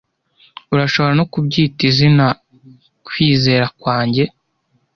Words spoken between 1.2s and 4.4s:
kubyita izina kwizera kwanjye